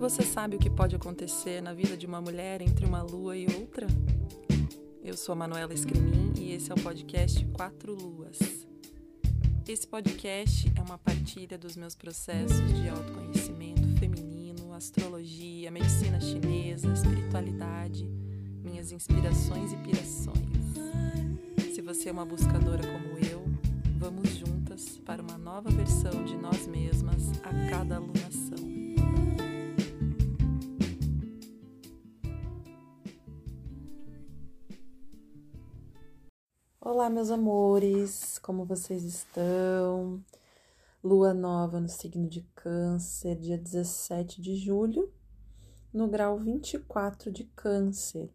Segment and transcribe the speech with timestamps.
[0.00, 3.44] Você sabe o que pode acontecer na vida de uma mulher entre uma lua e
[3.54, 3.86] outra?
[5.04, 8.38] Eu sou a Manuela Escrimin e esse é o podcast Quatro Luas.
[9.68, 18.08] Esse podcast é uma partilha dos meus processos de autoconhecimento feminino, astrologia, medicina chinesa, espiritualidade,
[18.64, 21.74] minhas inspirações e pirações.
[21.74, 23.44] Se você é uma buscadora como eu,
[23.98, 28.29] vamos juntas para uma nova versão de nós mesmas a cada alunação.
[36.92, 40.20] Olá, meus amores, como vocês estão?
[41.04, 45.08] Lua nova no signo de Câncer, dia 17 de julho,
[45.92, 48.28] no grau 24 de Câncer.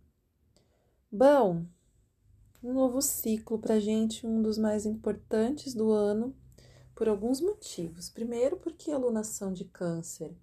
[1.12, 1.66] Bom,
[2.64, 6.34] um novo ciclo para gente, um dos mais importantes do ano,
[6.96, 8.10] por alguns motivos.
[8.10, 10.34] Primeiro, porque a lunação de Câncer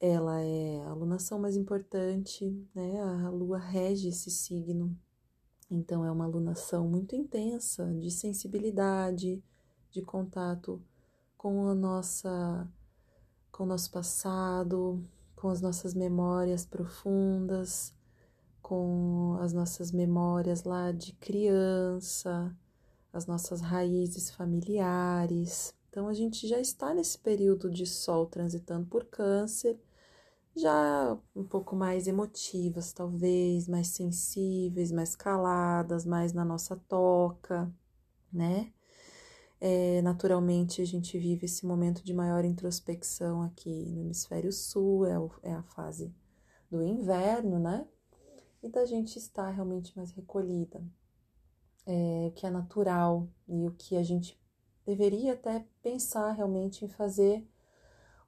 [0.00, 3.02] ela é a lunação mais importante, né?
[3.02, 4.98] A lua rege esse signo
[5.70, 9.42] então, é uma alunação muito intensa de sensibilidade,
[9.90, 10.82] de contato
[11.36, 12.66] com a nossa
[13.52, 17.92] com o nosso passado, com as nossas memórias profundas,
[18.62, 22.56] com as nossas memórias lá de criança,
[23.12, 25.74] as nossas raízes familiares.
[25.90, 29.78] Então a gente já está nesse período de sol transitando por câncer
[30.58, 37.72] já um pouco mais emotivas, talvez, mais sensíveis, mais caladas, mais na nossa toca,
[38.32, 38.72] né?
[39.60, 45.18] É, naturalmente, a gente vive esse momento de maior introspecção aqui no hemisfério sul, é,
[45.18, 46.14] o, é a fase
[46.70, 47.86] do inverno, né?
[48.62, 50.82] E da gente estar realmente mais recolhida,
[51.86, 54.38] é, o que é natural e o que a gente
[54.84, 57.46] deveria até pensar realmente em fazer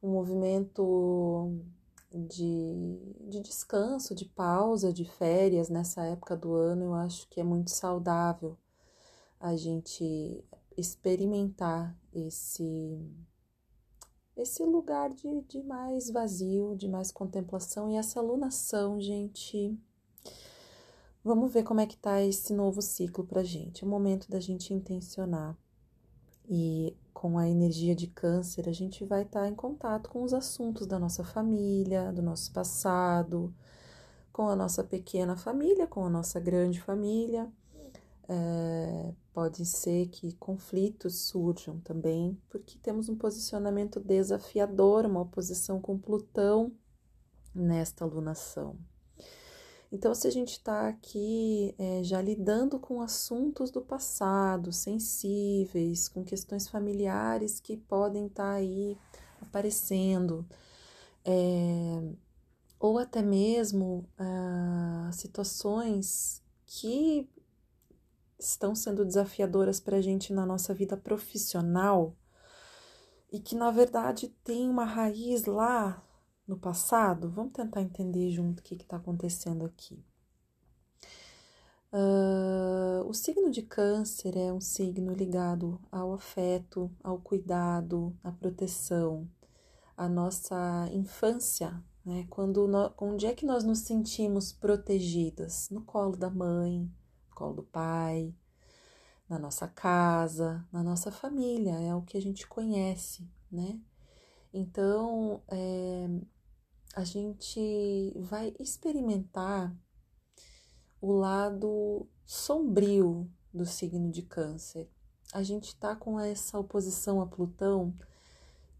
[0.02, 1.60] um movimento
[2.12, 7.44] de, de descanso, de pausa, de férias nessa época do ano, eu acho que é
[7.44, 8.58] muito saudável
[9.38, 10.44] a gente
[10.76, 12.98] experimentar esse
[14.36, 19.78] esse lugar de, de mais vazio, de mais contemplação e essa alunação, gente.
[21.22, 23.84] Vamos ver como é que tá esse novo ciclo pra gente.
[23.84, 25.58] É o momento da gente intencionar
[26.48, 30.86] e com a energia de câncer, a gente vai estar em contato com os assuntos
[30.86, 33.54] da nossa família, do nosso passado,
[34.32, 37.46] com a nossa pequena família, com a nossa grande família.
[38.26, 45.98] É, pode ser que conflitos surjam também, porque temos um posicionamento desafiador, uma oposição com
[45.98, 46.72] Plutão
[47.54, 48.78] nesta alunação.
[49.92, 56.24] Então, se a gente está aqui é, já lidando com assuntos do passado, sensíveis, com
[56.24, 58.96] questões familiares que podem estar tá aí
[59.40, 60.46] aparecendo,
[61.24, 62.14] é,
[62.78, 67.28] ou até mesmo ah, situações que
[68.38, 72.16] estão sendo desafiadoras para a gente na nossa vida profissional
[73.30, 76.02] e que na verdade tem uma raiz lá
[76.50, 80.04] no passado, vamos tentar entender junto o que está acontecendo aqui.
[81.92, 89.28] Uh, o signo de Câncer é um signo ligado ao afeto, ao cuidado, à proteção,
[89.96, 92.26] à nossa infância, né?
[92.28, 95.70] Quando nós, onde é que nós nos sentimos protegidas?
[95.70, 96.80] No colo da mãe,
[97.28, 98.34] no colo do pai,
[99.28, 103.78] na nossa casa, na nossa família, é o que a gente conhece, né?
[104.52, 106.08] Então, é,
[106.94, 109.74] a gente vai experimentar
[111.00, 114.88] o lado sombrio do signo de Câncer.
[115.32, 117.94] A gente está com essa oposição a Plutão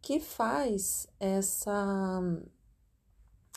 [0.02, 2.20] que faz essa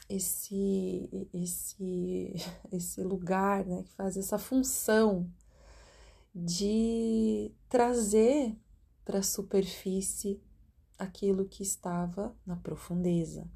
[0.10, 2.34] esse esse
[2.72, 5.30] esse lugar, né, que faz essa função
[6.36, 8.58] de trazer
[9.06, 10.42] para a superfície
[10.98, 13.48] aquilo que estava na profundeza.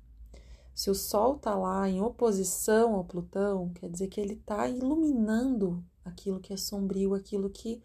[0.77, 5.83] Se o Sol está lá em oposição ao Plutão, quer dizer que ele está iluminando
[6.05, 7.81] aquilo que é sombrio, aquilo que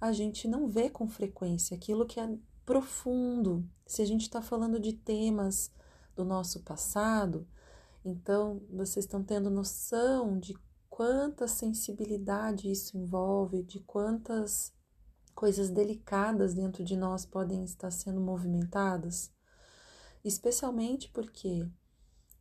[0.00, 3.68] a gente não vê com frequência, aquilo que é profundo.
[3.84, 5.72] Se a gente está falando de temas
[6.14, 7.48] do nosso passado,
[8.04, 10.56] então vocês estão tendo noção de
[10.88, 14.72] quanta sensibilidade isso envolve, de quantas
[15.34, 19.32] coisas delicadas dentro de nós podem estar sendo movimentadas,
[20.22, 21.68] especialmente porque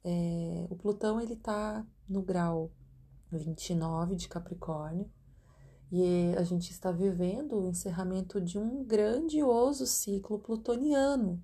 [0.04, 2.72] é, o Plutão ele está no grau
[3.32, 5.10] 29 de Capricórnio.
[5.92, 11.42] E a gente está vivendo o encerramento de um grandioso ciclo plutoniano,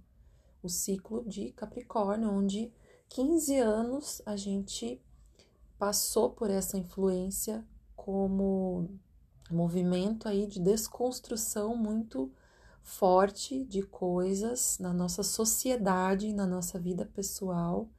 [0.62, 2.72] o ciclo de Capricórnio, onde
[3.10, 5.02] 15 anos a gente
[5.80, 7.66] passou por essa influência
[7.96, 8.88] como
[9.50, 12.32] movimento aí de desconstrução muito
[12.84, 17.90] forte de coisas na nossa sociedade, na nossa vida pessoal,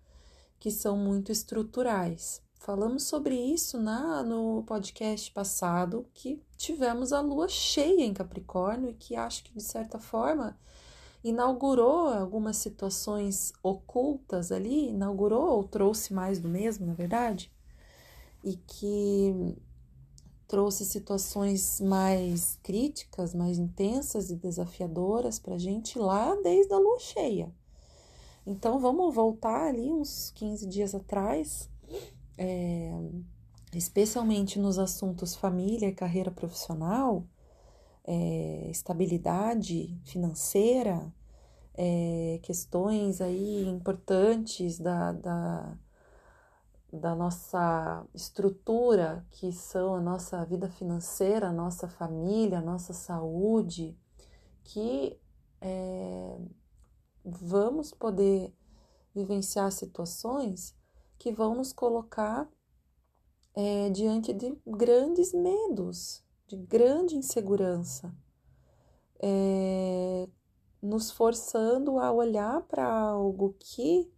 [0.58, 2.42] que são muito estruturais.
[2.58, 8.94] Falamos sobre isso na, no podcast passado, que tivemos a lua cheia em Capricórnio e
[8.94, 10.58] que acho que, de certa forma,
[11.22, 17.52] inaugurou algumas situações ocultas ali, inaugurou ou trouxe mais do mesmo, na verdade,
[18.42, 19.56] e que
[20.46, 26.98] trouxe situações mais críticas, mais intensas e desafiadoras para a gente lá desde a lua
[26.98, 27.52] cheia.
[28.46, 31.68] Então vamos voltar ali uns 15 dias atrás,
[32.38, 32.92] é,
[33.74, 37.24] especialmente nos assuntos família e carreira profissional,
[38.04, 41.12] é, estabilidade financeira,
[41.74, 45.78] é, questões aí importantes da, da
[46.92, 53.96] da nossa estrutura, que são a nossa vida financeira, a nossa família, a nossa saúde,
[54.64, 55.18] que
[55.60, 56.38] é,
[57.26, 58.54] vamos poder
[59.14, 60.74] vivenciar situações
[61.18, 62.48] que vão nos colocar
[63.54, 68.14] é, diante de grandes medos, de grande insegurança,
[69.18, 70.28] é,
[70.80, 74.10] nos forçando a olhar para algo que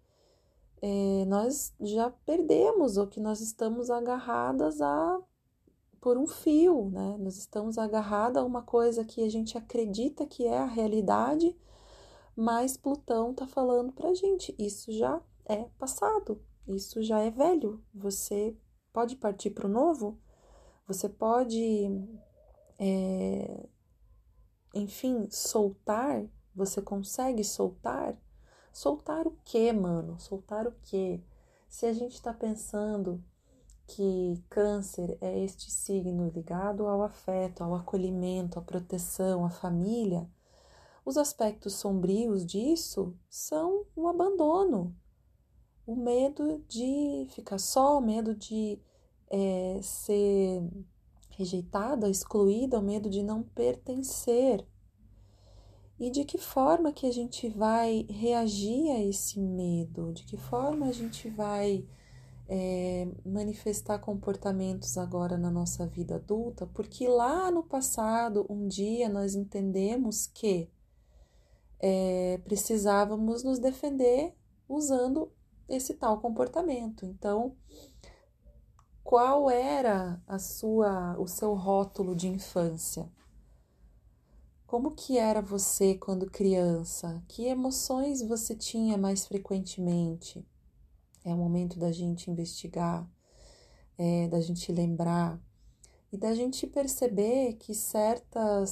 [0.82, 5.20] é, nós já perdemos ou que nós estamos agarradas a
[6.00, 7.16] por um fio, né?
[7.18, 11.56] Nós estamos agarradas a uma coisa que a gente acredita que é a realidade,
[12.40, 17.82] mas Plutão está falando para gente, isso já é passado, isso já é velho.
[17.92, 18.56] Você
[18.92, 20.18] pode partir para o novo,
[20.86, 21.90] você pode,
[22.78, 23.66] é,
[24.74, 26.24] enfim, soltar,
[26.54, 28.16] você consegue soltar
[28.78, 30.20] Soltar o quê, mano?
[30.20, 31.20] Soltar o quê?
[31.68, 33.20] Se a gente está pensando
[33.88, 40.30] que câncer é este signo ligado ao afeto, ao acolhimento, à proteção, à família,
[41.08, 44.94] os aspectos sombrios disso são o abandono,
[45.86, 48.78] o medo de ficar só, o medo de
[49.30, 50.62] é, ser
[51.30, 54.62] rejeitada, excluída, o medo de não pertencer.
[55.98, 60.88] E de que forma que a gente vai reagir a esse medo, de que forma
[60.88, 61.86] a gente vai
[62.46, 69.34] é, manifestar comportamentos agora na nossa vida adulta, porque lá no passado, um dia nós
[69.34, 70.68] entendemos que
[71.80, 74.34] é, precisávamos nos defender
[74.68, 75.32] usando
[75.68, 77.04] esse tal comportamento.
[77.06, 77.56] Então,
[79.02, 83.10] qual era a sua, o seu rótulo de infância?
[84.66, 87.22] Como que era você quando criança?
[87.26, 90.46] Que emoções você tinha mais frequentemente?
[91.24, 93.10] É o momento da gente investigar,
[93.96, 95.40] é, da gente lembrar
[96.12, 98.70] e da gente perceber que certas,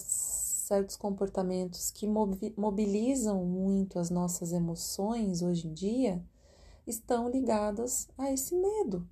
[0.66, 6.24] certos comportamentos que mobilizam muito as nossas emoções hoje em dia
[6.84, 9.08] estão ligadas a esse medo.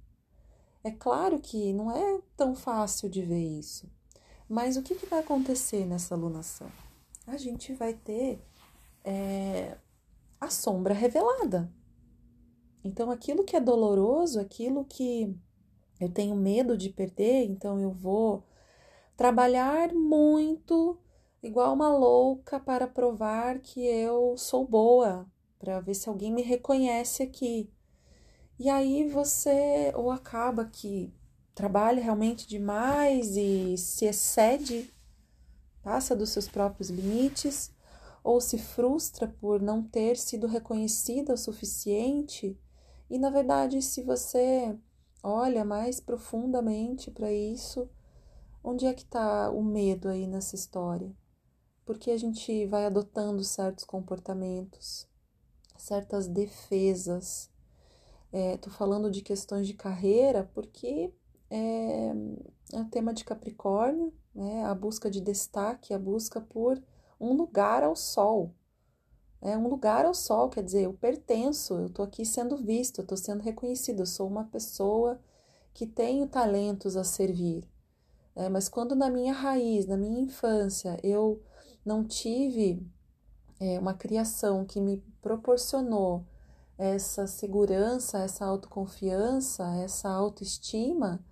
[0.83, 3.89] É claro que não é tão fácil de ver isso.
[4.49, 6.67] Mas o que, que vai acontecer nessa alunação?
[7.25, 8.45] A gente vai ter
[9.05, 9.79] é,
[10.41, 11.73] a sombra revelada.
[12.83, 15.33] Então, aquilo que é doloroso, aquilo que
[16.01, 18.45] eu tenho medo de perder, então eu vou
[19.17, 20.99] trabalhar muito,
[21.45, 25.27] igual uma louca, para provar que eu sou boa,
[25.59, 27.71] para ver se alguém me reconhece aqui.
[28.59, 31.13] E aí você ou acaba que
[31.55, 34.91] trabalha realmente demais e se excede,
[35.83, 37.71] passa dos seus próprios limites,
[38.23, 42.59] ou se frustra por não ter sido reconhecida o suficiente.
[43.11, 44.75] E na verdade, se você
[45.23, 47.87] olha mais profundamente para isso,
[48.63, 51.15] onde é que está o medo aí nessa história?
[51.85, 55.07] Porque a gente vai adotando certos comportamentos,
[55.77, 57.51] certas defesas.
[58.33, 61.13] Estou é, falando de questões de carreira porque
[61.51, 62.13] é,
[62.73, 64.65] é o tema de Capricórnio, né?
[64.65, 66.83] a busca de destaque, a busca por
[67.21, 68.53] um lugar ao sol.
[69.41, 73.03] É um lugar ao sol, quer dizer, eu pertenço, eu estou aqui sendo visto, eu
[73.03, 75.21] estou sendo reconhecido, eu sou uma pessoa
[75.75, 77.69] que tenho talentos a servir.
[78.35, 81.43] É, mas quando na minha raiz, na minha infância, eu
[81.85, 82.87] não tive
[83.61, 86.25] é, uma criação que me proporcionou
[86.77, 91.25] essa segurança, essa autoconfiança, essa autoestima,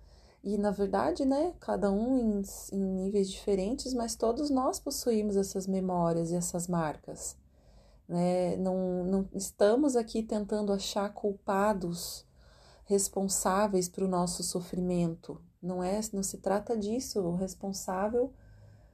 [0.43, 2.41] e na verdade, né, cada um em,
[2.73, 7.37] em níveis diferentes, mas todos nós possuímos essas memórias e essas marcas.
[8.07, 8.57] Né?
[8.57, 12.25] Não, não estamos aqui tentando achar culpados
[12.85, 15.41] responsáveis para o nosso sofrimento.
[15.61, 17.21] Não é, não se trata disso.
[17.21, 18.33] O responsável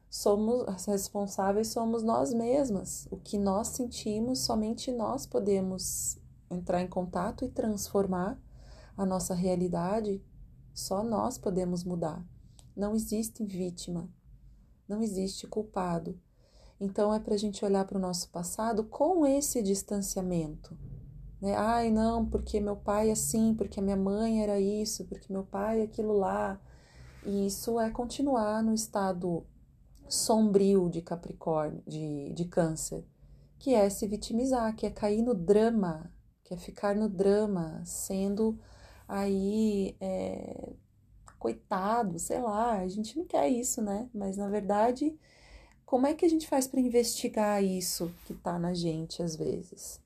[0.09, 3.07] somos as responsáveis somos nós mesmas.
[3.11, 6.17] O que nós sentimos, somente nós podemos
[6.49, 8.41] entrar em contato e transformar
[8.97, 10.23] a nossa realidade.
[10.73, 12.25] Só nós podemos mudar.
[12.75, 14.09] Não existe vítima,
[14.87, 16.19] não existe culpado.
[16.79, 20.77] Então é para a gente olhar para o nosso passado com esse distanciamento.
[21.41, 21.55] Né?
[21.55, 25.81] Ai, não, porque meu pai é assim, porque minha mãe era isso, porque meu pai
[25.81, 26.59] é aquilo lá.
[27.25, 29.45] E isso é continuar no estado
[30.09, 33.05] sombrio de Capricórnio, de, de Câncer,
[33.59, 36.11] que é se vitimizar, que é cair no drama,
[36.43, 38.59] que é ficar no drama, sendo
[39.07, 40.73] aí é,
[41.37, 44.09] coitado, sei lá, a gente não quer isso, né?
[44.13, 45.17] Mas na verdade,
[45.85, 50.01] como é que a gente faz para investigar isso que tá na gente às vezes?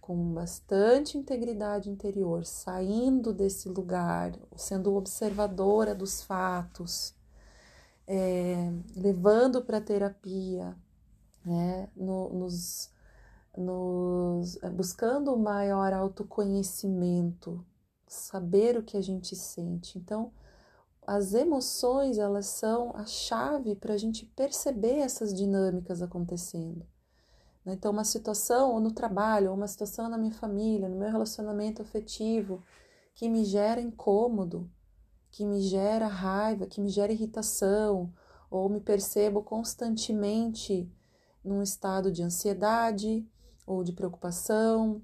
[0.00, 7.15] Com bastante integridade interior, saindo desse lugar, sendo observadora dos fatos,
[8.06, 10.76] é, levando para terapia,
[11.44, 12.90] né, no, nos,
[13.56, 17.64] nos, é, buscando maior autoconhecimento,
[18.06, 19.98] saber o que a gente sente.
[19.98, 20.32] Então,
[21.06, 26.86] as emoções elas são a chave para a gente perceber essas dinâmicas acontecendo.
[27.64, 27.74] Né.
[27.74, 32.62] Então, uma situação no trabalho, uma situação na minha família, no meu relacionamento afetivo,
[33.14, 34.70] que me gera incômodo,
[35.36, 38.10] que me gera raiva, que me gera irritação,
[38.50, 40.90] ou me percebo constantemente
[41.44, 43.28] num estado de ansiedade,
[43.66, 45.02] ou de preocupação,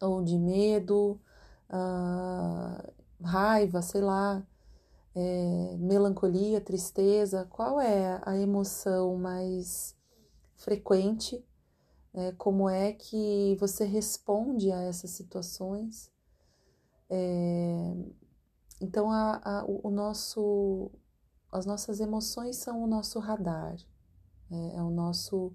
[0.00, 1.20] ou de medo,
[1.68, 4.42] uh, raiva, sei lá,
[5.14, 9.94] é, melancolia, tristeza, qual é a emoção mais
[10.56, 11.44] frequente?
[12.14, 16.10] É, como é que você responde a essas situações?
[17.10, 17.94] É,
[18.80, 20.90] então, a, a, o nosso,
[21.52, 23.76] as nossas emoções são o nosso radar,
[24.50, 25.52] é, é o nosso,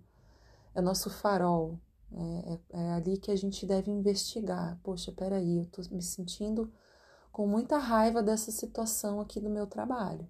[0.74, 1.80] é o nosso farol.
[2.12, 4.80] É, é, é, ali que a gente deve investigar.
[4.84, 6.72] Poxa, peraí, eu estou me sentindo
[7.32, 10.28] com muita raiva dessa situação aqui do meu trabalho.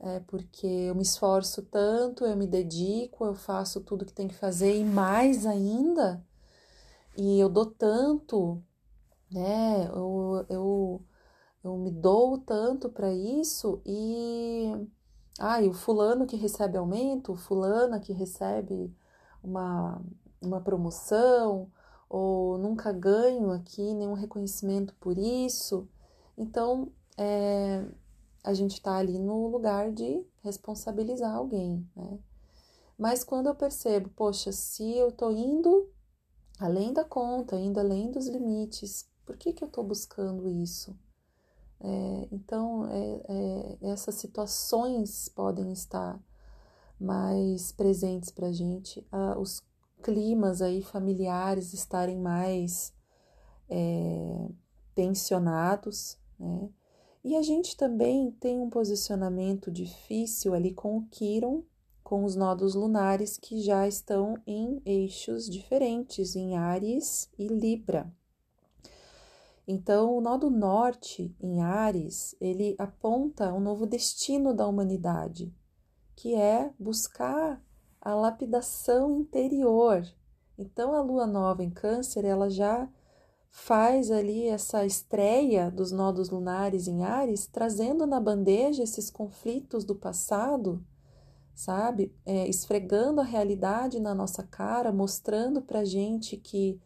[0.00, 4.34] É porque eu me esforço tanto, eu me dedico, eu faço tudo que tem que
[4.34, 6.24] fazer e mais ainda,
[7.16, 8.62] e eu dou tanto,
[9.30, 9.86] né?
[9.88, 11.04] Eu, eu
[11.62, 14.72] eu me dou tanto para isso e
[15.38, 18.94] ah, e o fulano que recebe aumento, fulana que recebe
[19.42, 20.02] uma,
[20.40, 21.70] uma promoção,
[22.08, 25.88] ou nunca ganho aqui nenhum reconhecimento por isso.
[26.36, 27.86] Então, é,
[28.44, 32.18] a gente está ali no lugar de responsabilizar alguém, né?
[32.98, 35.88] Mas quando eu percebo, poxa, se eu estou indo
[36.58, 40.94] além da conta, indo além dos limites, por que, que eu estou buscando isso?
[41.80, 46.22] É, então, é, é, essas situações podem estar
[46.98, 49.62] mais presentes para a gente, ah, os
[50.02, 52.92] climas aí familiares estarem mais
[53.68, 54.48] é,
[54.94, 56.68] tensionados, né?
[57.22, 61.62] E a gente também tem um posicionamento difícil ali com o Quiron,
[62.02, 68.10] com os nodos lunares que já estão em eixos diferentes, em Ares e Libra.
[69.72, 75.54] Então, o nó do norte em Ares, ele aponta um novo destino da humanidade,
[76.16, 77.62] que é buscar
[78.00, 80.02] a lapidação interior.
[80.58, 82.88] Então, a lua nova em Câncer, ela já
[83.48, 89.94] faz ali essa estreia dos nodos lunares em Ares, trazendo na bandeja esses conflitos do
[89.94, 90.84] passado,
[91.54, 92.12] sabe?
[92.26, 96.80] É, esfregando a realidade na nossa cara, mostrando pra gente que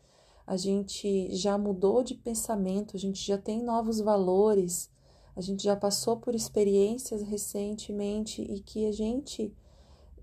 [0.46, 4.90] a gente já mudou de pensamento, a gente já tem novos valores,
[5.34, 9.54] a gente já passou por experiências recentemente e que a gente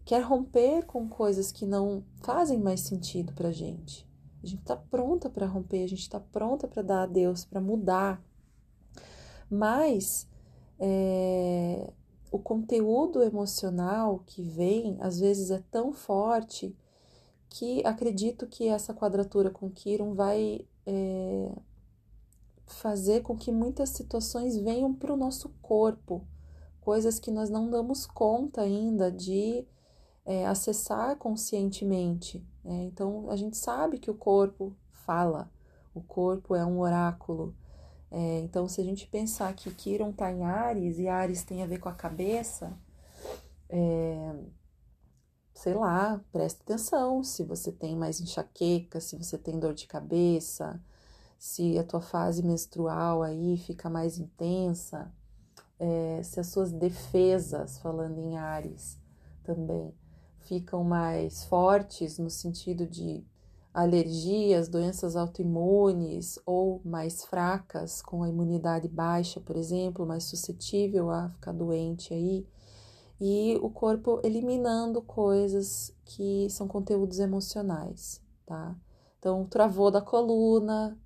[0.05, 4.07] quer romper com coisas que não fazem mais sentido para gente.
[4.43, 7.61] A gente está pronta para romper, a gente está pronta para dar a Deus, para
[7.61, 8.23] mudar.
[9.49, 10.27] Mas
[10.79, 11.91] é,
[12.31, 16.75] o conteúdo emocional que vem, às vezes, é tão forte
[17.51, 21.51] que acredito que essa quadratura com Quiron vai é,
[22.65, 26.25] fazer com que muitas situações venham para o nosso corpo,
[26.79, 29.65] coisas que nós não damos conta ainda de
[30.25, 32.41] é, acessar conscientemente.
[32.63, 32.85] Né?
[32.85, 35.51] Então, a gente sabe que o corpo fala,
[35.93, 37.53] o corpo é um oráculo.
[38.09, 41.67] É, então, se a gente pensar que Quiron está em Ares e Ares tem a
[41.67, 42.71] ver com a cabeça,
[43.67, 44.35] é,
[45.61, 50.81] sei lá, preste atenção se você tem mais enxaqueca, se você tem dor de cabeça,
[51.37, 55.13] se a tua fase menstrual aí fica mais intensa,
[55.77, 58.97] é, se as suas defesas, falando em Ares
[59.43, 59.93] também,
[60.39, 63.23] ficam mais fortes no sentido de
[63.71, 71.29] alergias, doenças autoimunes ou mais fracas, com a imunidade baixa, por exemplo, mais suscetível a
[71.29, 72.47] ficar doente aí,
[73.21, 78.75] e o corpo eliminando coisas que são conteúdos emocionais, tá?
[79.19, 80.97] Então, travou da coluna,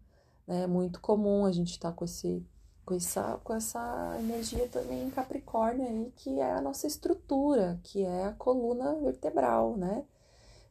[0.47, 0.63] né?
[0.63, 2.45] É muito comum a gente estar tá com esse
[2.85, 8.03] com essa, com essa energia também em Capricórnio aí, que é a nossa estrutura, que
[8.03, 10.05] é a coluna vertebral, né?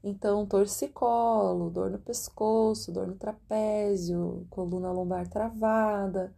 [0.03, 6.33] Então, torcicolo, dor no pescoço, dor no trapézio, coluna lombar travada,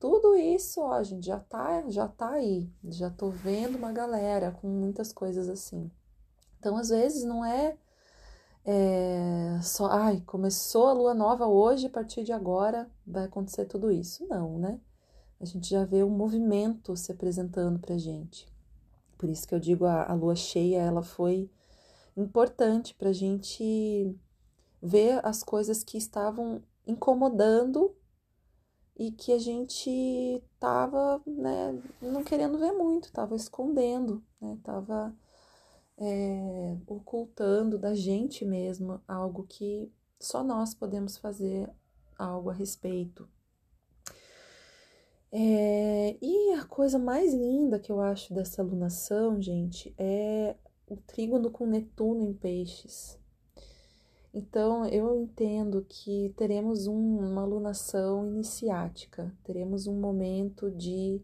[0.00, 2.72] tudo isso, ó, gente, já tá, já tá aí.
[2.84, 5.90] Já tô vendo uma galera com muitas coisas assim.
[6.58, 7.76] Então, às vezes, não é,
[8.64, 13.90] é só, ai, começou a lua nova hoje, a partir de agora vai acontecer tudo
[13.90, 14.26] isso.
[14.26, 14.80] Não, né?
[15.38, 18.50] A gente já vê um movimento se apresentando pra gente.
[19.18, 21.50] Por isso que eu digo, a, a lua cheia, ela foi
[22.16, 24.18] importante para a gente
[24.82, 27.94] ver as coisas que estavam incomodando
[29.00, 35.16] e que a gente tava, né, não querendo ver muito, tava escondendo, né, tava
[35.96, 41.70] é, ocultando da gente mesmo algo que só nós podemos fazer
[42.18, 43.26] algo a respeito.
[45.32, 51.50] É, e a coisa mais linda que eu acho dessa alunação, gente, é o trígono
[51.50, 53.19] com Netuno em peixes.
[54.32, 61.20] Então, eu entendo que teremos um, uma alunação iniciática, teremos um momento de,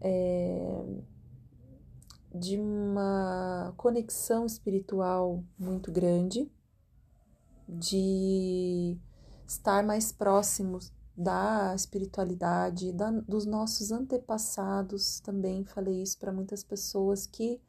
[0.00, 0.84] é,
[2.32, 6.48] de uma conexão espiritual muito grande,
[7.68, 8.96] de
[9.44, 15.18] estar mais próximos da espiritualidade, da, dos nossos antepassados.
[15.20, 17.60] Também falei isso para muitas pessoas que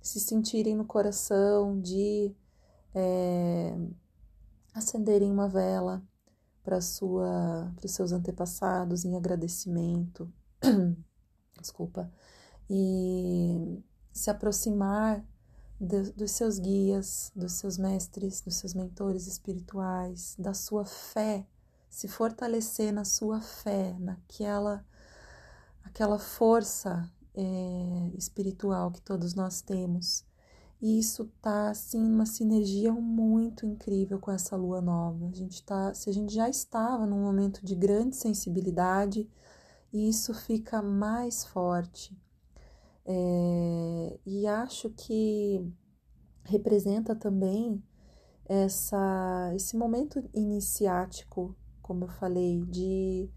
[0.00, 2.34] se sentirem no coração de
[2.94, 3.76] é,
[4.74, 6.02] acenderem uma vela
[6.62, 10.32] para sua para os seus antepassados em agradecimento
[11.60, 12.10] desculpa
[12.70, 15.24] e se aproximar
[15.80, 21.46] de, dos seus guias dos seus mestres dos seus mentores espirituais da sua fé
[21.88, 24.84] se fortalecer na sua fé naquela
[25.84, 30.24] aquela força é, espiritual que todos nós temos.
[30.82, 35.28] E isso tá assim uma sinergia muito incrível com essa lua nova.
[35.28, 39.30] A gente tá, se a gente já estava num momento de grande sensibilidade,
[39.92, 42.18] isso fica mais forte.
[43.06, 45.64] É, e acho que
[46.44, 47.80] representa também
[48.44, 53.30] essa, esse momento iniciático, como eu falei, de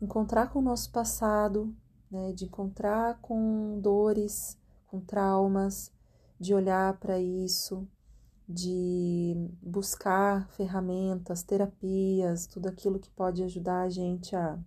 [0.00, 1.74] encontrar com o nosso passado,
[2.08, 4.56] né, de encontrar com dores,
[4.86, 5.92] com traumas,
[6.40, 7.86] de olhar para isso,
[8.48, 14.58] de buscar ferramentas, terapias, tudo aquilo que pode ajudar a gente a,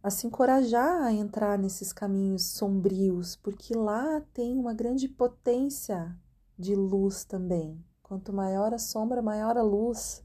[0.00, 6.16] a se encorajar a entrar nesses caminhos sombrios, porque lá tem uma grande potência
[6.56, 7.84] de luz também.
[8.00, 10.24] Quanto maior a sombra, maior a luz.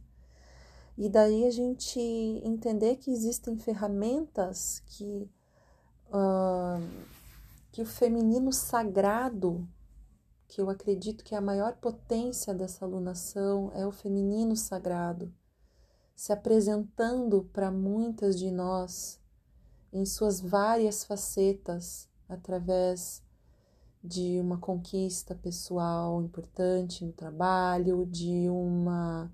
[0.97, 1.99] E daí a gente
[2.43, 5.29] entender que existem ferramentas que
[6.09, 7.15] uh,
[7.75, 9.67] que o feminino sagrado,
[10.47, 15.33] que eu acredito que é a maior potência dessa alunação, é o feminino sagrado,
[16.15, 19.19] se apresentando para muitas de nós
[19.91, 23.23] em suas várias facetas, através
[24.03, 29.31] de uma conquista pessoal importante no trabalho, de uma,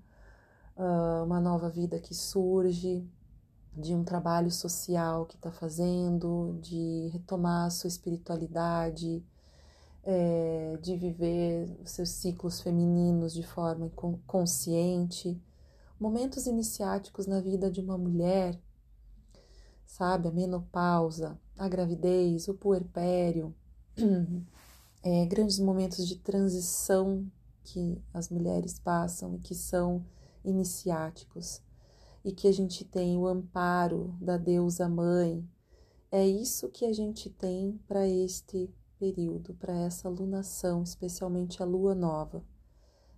[0.76, 3.06] uh, uma nova vida que surge,
[3.76, 9.24] de um trabalho social que está fazendo, de retomar a sua espiritualidade,
[10.04, 13.90] é, de viver os seus ciclos femininos de forma
[14.26, 15.40] consciente,
[15.98, 18.60] momentos iniciáticos na vida de uma mulher,
[19.86, 20.28] sabe?
[20.28, 23.54] A menopausa, a gravidez, o puerpério,
[25.02, 27.30] é, grandes momentos de transição
[27.62, 30.04] que as mulheres passam e que são
[30.44, 31.62] iniciáticos
[32.24, 35.48] e que a gente tem o amparo da deusa mãe.
[36.10, 41.92] É isso que a gente tem para este período, para essa lunação, especialmente a lua
[41.92, 42.44] nova.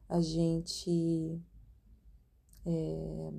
[0.08, 1.38] A gente
[2.64, 3.30] é,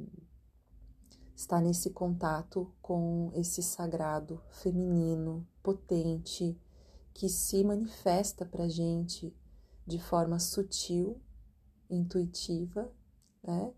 [1.36, 6.56] está nesse contato com esse sagrado feminino, potente,
[7.16, 9.36] que se manifesta para a gente
[9.88, 11.20] de forma sutil,
[11.90, 12.94] intuitiva,
[13.44, 13.74] né?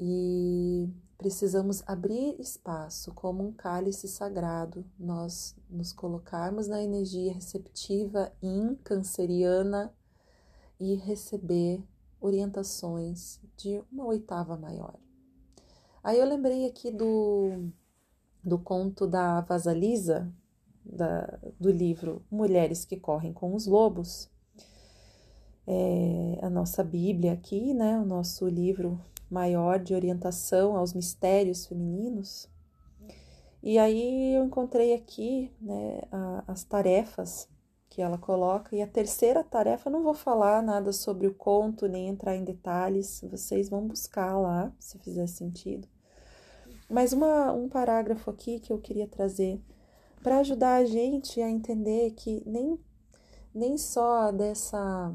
[0.00, 0.88] E
[1.22, 9.94] precisamos abrir espaço como um cálice sagrado, nós nos colocarmos na energia receptiva in canceriana
[10.80, 11.80] e receber
[12.20, 14.98] orientações de uma oitava maior.
[16.02, 17.68] Aí eu lembrei aqui do,
[18.42, 20.28] do conto da Vasalisa,
[20.84, 24.28] da, do livro Mulheres que Correm com os Lobos.
[25.68, 29.00] É, a nossa Bíblia aqui, né, o nosso livro
[29.32, 32.48] maior de orientação aos mistérios femininos.
[33.62, 37.48] E aí eu encontrei aqui né, a, as tarefas
[37.88, 38.74] que ela coloca.
[38.74, 43.22] E a terceira tarefa, não vou falar nada sobre o conto, nem entrar em detalhes,
[43.30, 45.88] vocês vão buscar lá, se fizer sentido.
[46.88, 49.60] Mas uma, um parágrafo aqui que eu queria trazer
[50.22, 52.78] para ajudar a gente a entender que nem,
[53.54, 55.14] nem só dessa.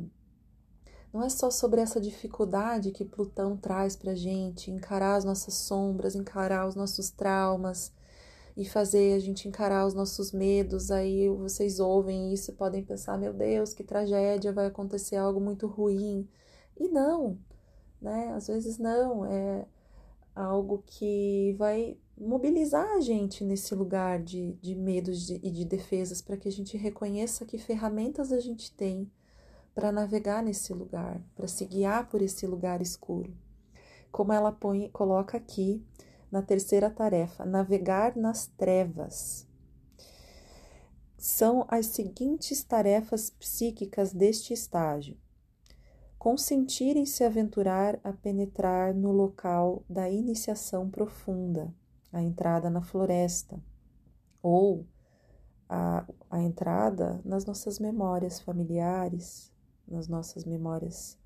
[1.17, 5.55] Não é só sobre essa dificuldade que Plutão traz para a gente, encarar as nossas
[5.55, 7.91] sombras, encarar os nossos traumas
[8.55, 10.91] e fazer a gente encarar os nossos medos.
[10.91, 15.65] Aí vocês ouvem isso e podem pensar: meu Deus, que tragédia, vai acontecer algo muito
[15.65, 16.29] ruim.
[16.79, 17.39] E não,
[17.99, 18.31] né?
[18.35, 19.25] Às vezes não.
[19.25, 19.65] É,
[20.35, 26.37] algo que vai mobilizar a gente nesse lugar de, de medos e de defesas, para
[26.37, 29.09] que a gente reconheça que ferramentas a gente tem
[29.77, 33.31] para navegar nesse lugar, para se guiar por esse lugar escuro.
[34.11, 35.85] Como ela põe, coloca aqui
[36.31, 39.47] na terceira tarefa, navegar nas trevas.
[41.15, 45.15] São as seguintes tarefas psíquicas deste estágio:
[46.17, 51.71] consentirem se aventurar a penetrar no local da iniciação profunda,
[52.11, 53.63] a entrada na floresta,
[54.41, 54.87] ou
[55.69, 59.55] a, a entrada nas nossas memórias familiares,
[59.87, 61.17] nas nossas memórias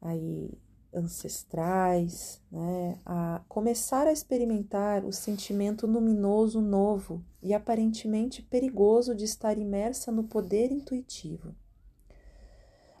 [0.00, 0.50] aí
[0.92, 9.56] ancestrais, né, a começar a experimentar o sentimento luminoso novo e aparentemente perigoso de estar
[9.56, 11.54] imersa no poder intuitivo.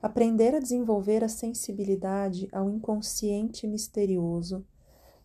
[0.00, 4.64] Aprender a desenvolver a sensibilidade ao inconsciente misterioso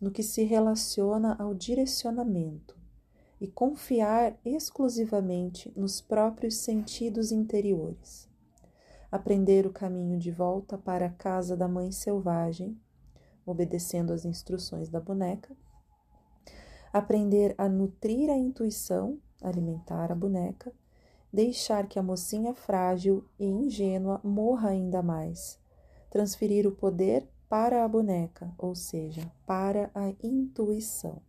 [0.00, 2.76] no que se relaciona ao direcionamento
[3.40, 8.28] e confiar exclusivamente nos próprios sentidos interiores.
[9.16, 12.78] Aprender o caminho de volta para a casa da mãe selvagem,
[13.44, 15.56] obedecendo às instruções da boneca.
[16.92, 20.72] Aprender a nutrir a intuição, alimentar a boneca
[21.36, 25.58] deixar que a mocinha frágil e ingênua morra ainda mais,
[26.10, 31.20] transferir o poder para a boneca, ou seja, para a intuição.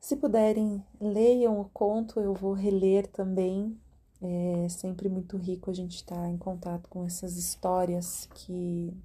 [0.00, 3.78] Se puderem, leiam o conto, eu vou reler também.
[4.24, 8.96] É sempre muito rico a gente estar em contato com essas histórias que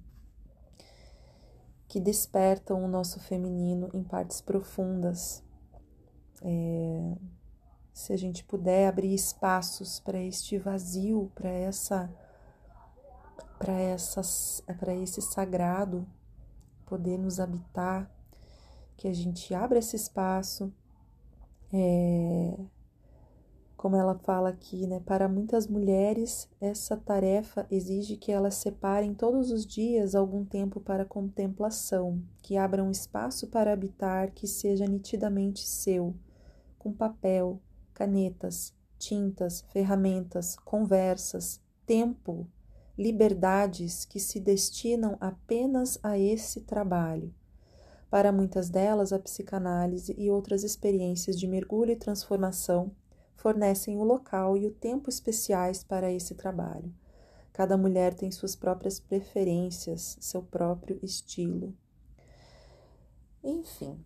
[1.88, 5.42] que despertam o nosso feminino em partes profundas.
[6.42, 7.16] É,
[7.92, 12.08] se a gente puder abrir espaços para este vazio, para essa
[13.58, 16.06] para essas para esse sagrado
[16.86, 18.08] poder nos habitar,
[18.96, 20.72] que a gente abra esse espaço,
[21.72, 22.56] é,
[23.78, 25.00] como ela fala aqui, né?
[25.06, 31.04] Para muitas mulheres, essa tarefa exige que elas separem todos os dias algum tempo para
[31.04, 36.12] contemplação, que abram espaço para habitar que seja nitidamente seu,
[36.76, 37.62] com papel,
[37.94, 42.48] canetas, tintas, ferramentas, conversas, tempo,
[42.98, 47.32] liberdades que se destinam apenas a esse trabalho.
[48.10, 52.90] Para muitas delas, a psicanálise e outras experiências de mergulho e transformação
[53.38, 56.94] fornecem o local e o tempo especiais para esse trabalho.
[57.52, 61.74] Cada mulher tem suas próprias preferências, seu próprio estilo.
[63.42, 64.04] Enfim,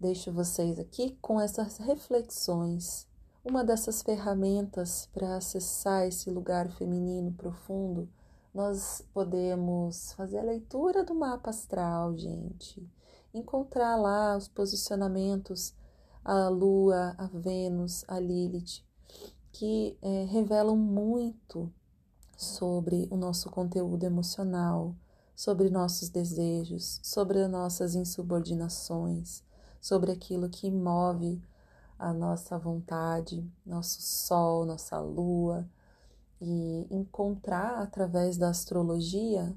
[0.00, 3.08] deixo vocês aqui com essas reflexões
[3.42, 8.06] uma dessas ferramentas para acessar esse lugar feminino profundo,
[8.52, 12.86] nós podemos fazer a leitura do mapa astral, gente.
[13.32, 15.74] Encontrar lá os posicionamentos,
[16.24, 18.82] a Lua, a Vênus, a Lilith,
[19.52, 21.72] que é, revelam muito
[22.36, 24.94] sobre o nosso conteúdo emocional,
[25.34, 29.42] sobre nossos desejos, sobre as nossas insubordinações,
[29.80, 31.42] sobre aquilo que move
[31.98, 35.68] a nossa vontade, nosso sol, nossa lua,
[36.40, 39.54] e encontrar através da astrologia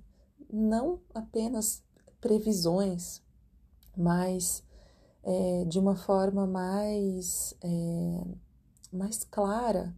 [0.51, 1.81] não apenas
[2.19, 3.21] previsões,
[3.95, 4.63] mas
[5.23, 8.23] é, de uma forma mais, é,
[8.91, 9.93] mais clara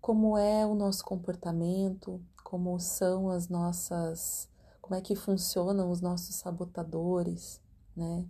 [0.00, 4.48] como é o nosso comportamento, como são as nossas,
[4.80, 7.60] como é que funcionam os nossos sabotadores,
[7.94, 8.24] né?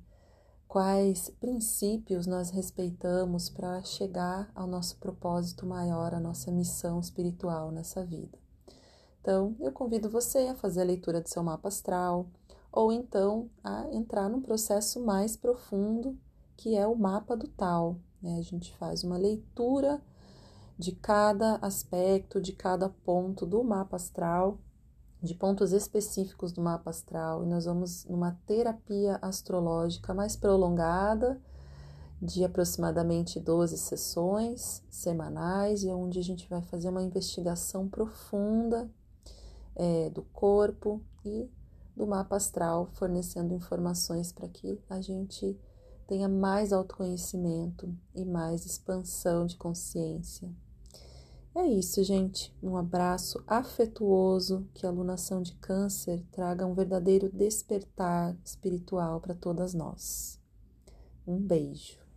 [0.67, 8.05] Quais princípios nós respeitamos para chegar ao nosso propósito maior, a nossa missão espiritual nessa
[8.05, 8.37] vida.
[9.21, 12.27] Então, eu convido você a fazer a leitura do seu mapa astral,
[12.73, 16.19] ou então a entrar num processo mais profundo,
[16.57, 17.97] que é o mapa do tal.
[18.23, 18.39] Né?
[18.39, 20.01] A gente faz uma leitura
[20.79, 24.59] de cada aspecto, de cada ponto do mapa astral,
[25.21, 31.41] de pontos específicos do mapa astral, e nós vamos numa terapia astrológica mais prolongada,
[32.21, 38.89] de aproximadamente 12 sessões semanais, e onde a gente vai fazer uma investigação profunda
[39.75, 41.49] é, do corpo e
[41.99, 45.59] do mapa astral, fornecendo informações para que a gente
[46.07, 50.49] tenha mais autoconhecimento e mais expansão de consciência.
[51.55, 52.55] É isso, gente.
[52.63, 59.75] Um abraço afetuoso, que a alunação de câncer traga um verdadeiro despertar espiritual para todas
[59.75, 60.41] nós.
[61.27, 62.08] Um beijo.